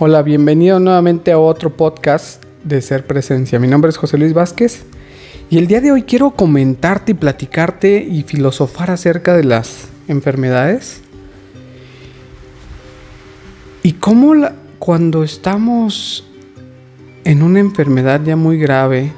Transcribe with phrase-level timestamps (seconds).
[0.00, 3.58] Hola, bienvenido nuevamente a otro podcast de Ser Presencia.
[3.58, 4.84] Mi nombre es José Luis Vázquez
[5.50, 11.00] y el día de hoy quiero comentarte y platicarte y filosofar acerca de las enfermedades
[13.82, 14.34] y cómo
[14.78, 16.24] cuando estamos
[17.24, 19.12] en una enfermedad ya muy grave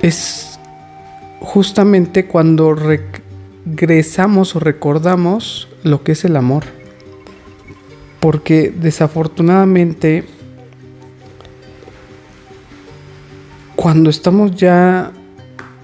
[0.00, 0.58] es
[1.40, 6.79] justamente cuando regresamos o recordamos lo que es el amor
[8.20, 10.24] porque desafortunadamente
[13.74, 15.10] cuando estamos ya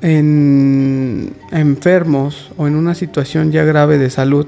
[0.02, 4.46] en enfermos o en una situación ya grave de salud,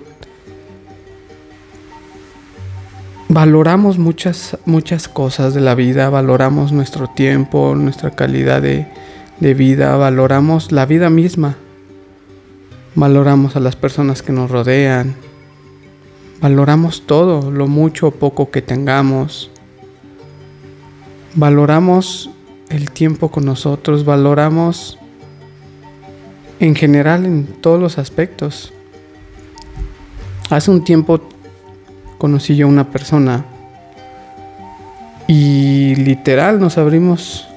[3.30, 8.86] valoramos muchas, muchas cosas de la vida, valoramos nuestro tiempo, nuestra calidad de,
[9.40, 11.56] de vida, valoramos la vida misma,
[12.94, 15.16] valoramos a las personas que nos rodean,
[16.40, 19.50] Valoramos todo, lo mucho o poco que tengamos.
[21.34, 22.30] Valoramos
[22.68, 24.98] el tiempo con nosotros, valoramos
[26.60, 28.72] en general en todos los aspectos.
[30.48, 31.20] Hace un tiempo
[32.18, 33.44] conocí yo a una persona
[35.26, 37.48] y literal nos abrimos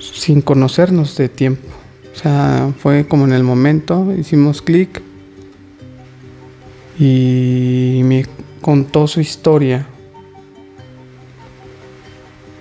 [0.00, 1.68] sin conocernos de tiempo.
[2.12, 5.05] O sea, fue como en el momento, hicimos clic
[6.98, 8.24] y me
[8.60, 9.86] contó su historia.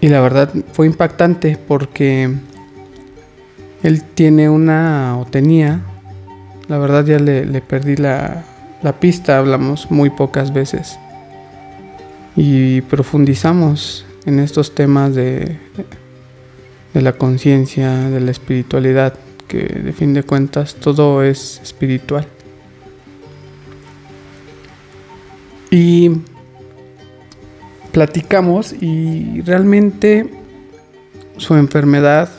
[0.01, 2.31] Y la verdad fue impactante porque
[3.81, 5.81] él tiene una, o tenía,
[6.67, 8.43] la verdad ya le, perdí la,
[8.81, 10.99] la pista, hablamos muy pocas veces.
[12.35, 15.57] Y profundizamos en estos temas de,
[16.93, 19.13] de la conciencia, de la espiritualidad,
[19.47, 22.27] que de fin de cuentas todo es espiritual.
[25.75, 26.09] Y
[27.91, 30.25] platicamos y realmente
[31.35, 32.29] su enfermedad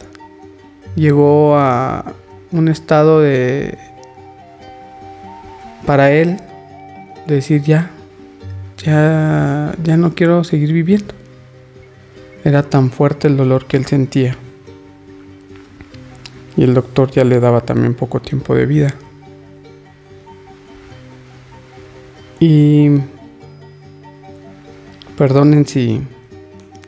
[0.94, 2.14] llegó a
[2.50, 3.76] un estado de
[5.84, 6.38] para él
[7.26, 7.90] decir ya
[8.78, 11.12] ya ya no quiero seguir viviendo.
[12.42, 14.34] Era tan fuerte el dolor que él sentía.
[16.56, 18.94] Y el doctor ya le daba también poco tiempo de vida.
[22.40, 23.00] Y
[25.16, 26.00] Perdonen si,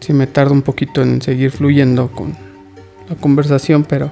[0.01, 2.37] si me tardo un poquito en seguir fluyendo con
[3.09, 4.11] la conversación, pero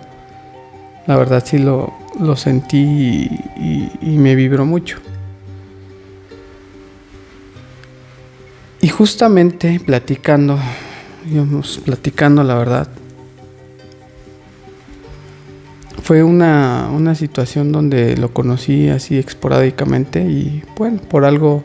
[1.06, 4.98] la verdad sí lo, lo sentí y, me vibró mucho.
[8.80, 10.58] Y justamente platicando,
[11.30, 12.88] íbamos platicando la verdad,
[16.02, 21.62] fue una, una situación donde lo conocí así esporádicamente y bueno, por algo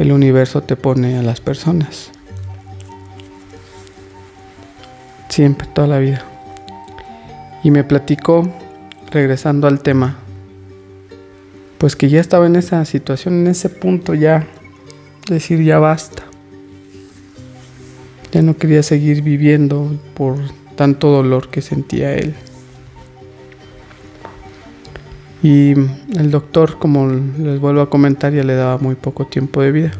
[0.00, 2.10] el universo te pone a las personas.
[5.28, 6.24] Siempre, toda la vida.
[7.62, 8.50] Y me platicó,
[9.10, 10.16] regresando al tema,
[11.76, 14.46] pues que ya estaba en esa situación, en ese punto ya,
[15.28, 16.22] decir ya basta.
[18.32, 20.38] Ya no quería seguir viviendo por
[20.76, 22.34] tanto dolor que sentía él.
[25.42, 29.72] Y el doctor, como les vuelvo a comentar, ya le daba muy poco tiempo de
[29.72, 29.92] vida.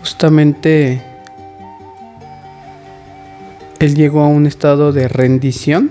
[0.00, 1.02] Justamente
[3.78, 5.90] él llegó a un estado de rendición,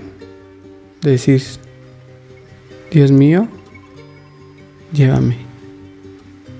[1.02, 1.42] de decir,
[2.90, 3.48] Dios mío,
[4.92, 5.36] llévame.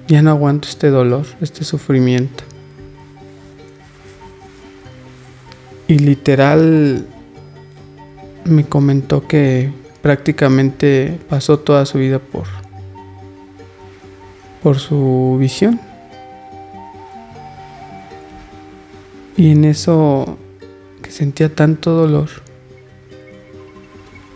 [0.09, 2.45] Ya no aguanto este dolor, este sufrimiento.
[5.89, 7.07] Y literal
[8.45, 9.73] me comentó que
[10.07, 12.45] prácticamente pasó toda su vida por,
[14.63, 15.81] por su visión.
[19.37, 20.39] Y en eso
[21.03, 22.29] que sentía tanto dolor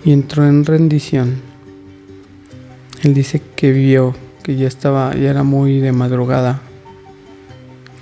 [0.05, 1.40] y entró en rendición.
[3.05, 6.62] Él dice que vio que ya estaba, ya era muy de madrugada,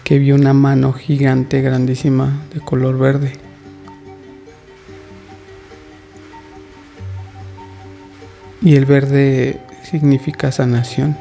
[0.05, 3.48] que vio una mano gigante, grandísima, de color verde
[8.61, 11.17] y el verde significa sanación.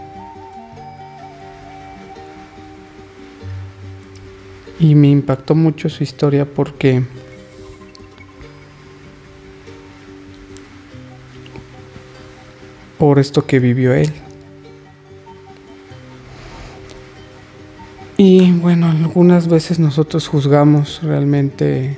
[4.79, 7.03] Y me impactó mucho su historia porque
[12.97, 14.11] por esto que vivió él.
[18.17, 21.97] Y bueno, algunas veces nosotros juzgamos realmente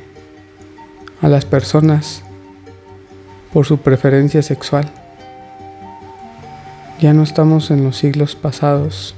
[1.21, 2.23] a las personas
[3.53, 4.98] por su preferencia sexual.
[6.99, 9.15] Ya no estamos en los siglos pasados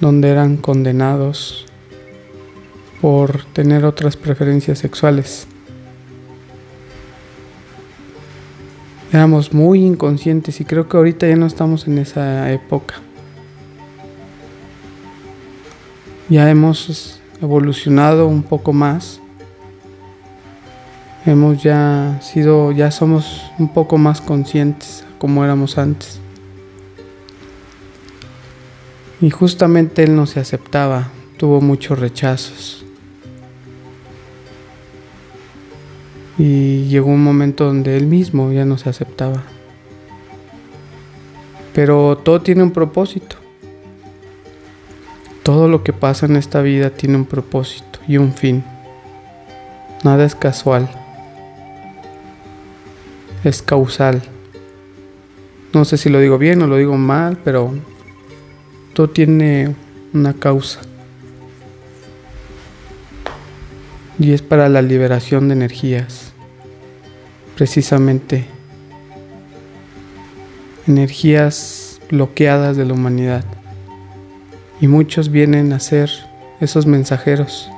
[0.00, 1.66] donde eran condenados
[3.02, 5.46] por tener otras preferencias sexuales.
[9.12, 12.94] Éramos muy inconscientes y creo que ahorita ya no estamos en esa época.
[16.30, 19.20] Ya hemos evolucionado un poco más.
[21.26, 26.19] Hemos ya sido, ya somos un poco más conscientes como éramos antes.
[29.20, 32.84] Y justamente él no se aceptaba, tuvo muchos rechazos.
[36.38, 39.42] Y llegó un momento donde él mismo ya no se aceptaba.
[41.74, 43.36] Pero todo tiene un propósito.
[45.42, 48.64] Todo lo que pasa en esta vida tiene un propósito y un fin.
[50.02, 50.88] Nada es casual.
[53.44, 54.22] Es causal.
[55.74, 57.74] No sé si lo digo bien o lo digo mal, pero
[59.08, 59.74] tiene
[60.12, 60.80] una causa.
[64.18, 66.32] Y es para la liberación de energías
[67.60, 68.46] precisamente
[70.86, 73.44] energías bloqueadas de la humanidad.
[74.80, 76.10] Y muchos vienen a ser
[76.60, 77.68] esos mensajeros,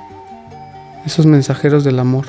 [1.05, 2.25] esos mensajeros del amor.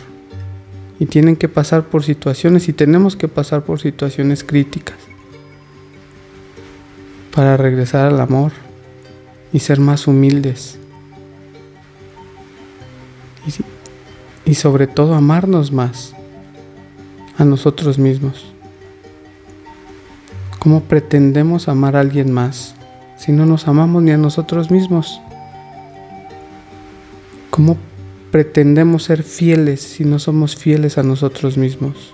[0.99, 4.97] Y tienen que pasar por situaciones y tenemos que pasar por situaciones críticas
[7.33, 8.51] para regresar al amor
[9.55, 10.79] y ser más humildes.
[14.45, 16.13] Y, sobre todo amarnos más
[17.39, 18.53] a nosotros mismos.
[20.59, 22.75] ¿Cómo pretendemos amar a alguien más
[23.17, 25.21] si no nos amamos ni a nosotros mismos?
[27.51, 27.79] ¿Cómo
[28.33, 32.13] pretendemos ser fieles si no somos fieles a nosotros mismos?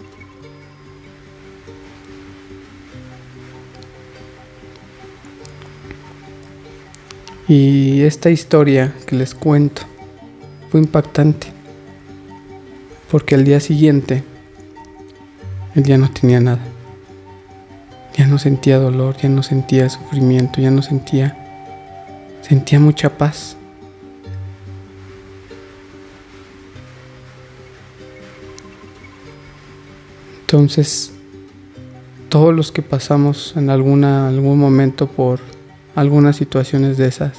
[7.50, 9.82] Y esta historia que les cuento
[10.70, 11.48] fue impactante,
[13.10, 14.22] porque al día siguiente
[15.74, 16.60] él ya no tenía nada.
[18.16, 21.36] Ya no sentía dolor, ya no sentía sufrimiento, ya no sentía...
[22.42, 23.56] Sentía mucha paz.
[30.42, 31.10] Entonces,
[32.28, 35.40] todos los que pasamos en alguna, algún momento por
[35.94, 37.32] algunas situaciones de esas,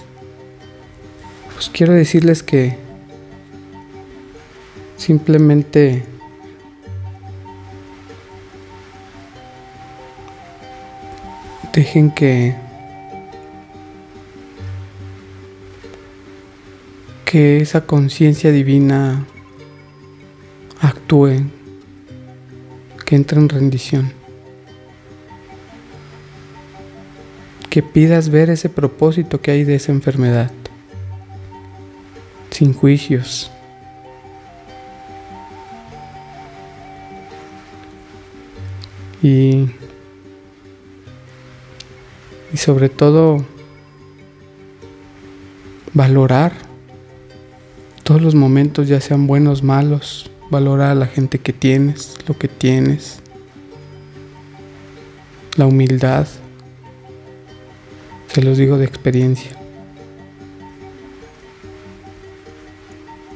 [1.54, 2.78] pues quiero decirles que
[4.98, 6.04] simplemente
[11.74, 12.54] Dejen que
[17.24, 19.26] que esa conciencia divina
[20.82, 21.46] actúe,
[23.06, 24.21] que entre en rendición.
[27.72, 30.52] Que pidas ver ese propósito que hay de esa enfermedad,
[32.52, 33.50] sin juicios.
[39.24, 39.68] Y
[42.54, 43.46] y sobre todo
[45.94, 46.54] valorar
[48.04, 52.48] todos los momentos, ya sean buenos, malos, valorar a la gente que tienes, lo que
[52.48, 53.20] tienes,
[55.56, 56.28] la humildad,
[58.34, 59.52] se los digo de experiencia.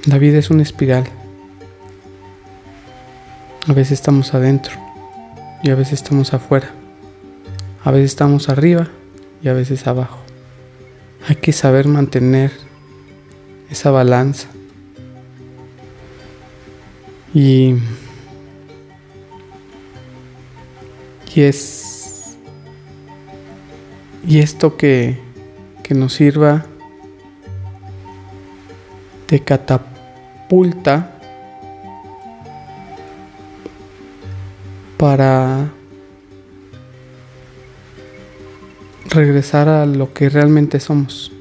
[0.05, 1.03] La vida es una espiral.
[3.67, 4.73] A veces estamos adentro
[5.63, 6.71] y a veces estamos afuera.
[7.83, 8.87] A veces estamos arriba
[9.43, 10.19] y a veces abajo.
[11.27, 12.51] Hay que saber mantener
[13.69, 14.47] esa balanza.
[17.33, 17.75] Y,
[21.35, 21.94] y es
[24.27, 25.17] y esto que,
[25.83, 26.65] que nos sirva
[29.27, 31.19] de catapulta
[34.97, 35.71] para
[39.09, 41.31] regresar a lo que realmente somos.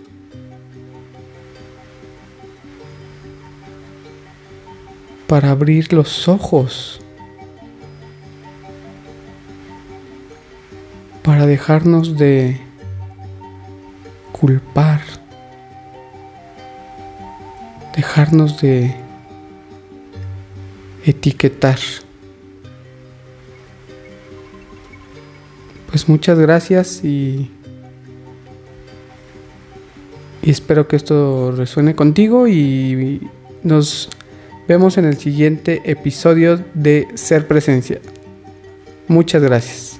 [5.26, 7.00] Para abrir los ojos.
[11.22, 12.60] Para dejarnos de
[14.44, 15.00] culpar.
[17.96, 18.94] Dejarnos de
[21.06, 21.78] etiquetar.
[25.88, 27.50] Pues muchas gracias y
[30.42, 33.26] y espero que esto resuene contigo y
[33.62, 34.10] nos
[34.68, 37.98] vemos en el siguiente episodio de Ser Presencia.
[39.08, 39.93] Muchas gracias.